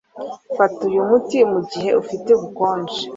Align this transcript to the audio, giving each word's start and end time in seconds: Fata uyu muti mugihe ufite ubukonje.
Fata 0.55 0.79
uyu 0.89 1.01
muti 1.09 1.37
mugihe 1.51 1.89
ufite 2.01 2.27
ubukonje. 2.33 3.01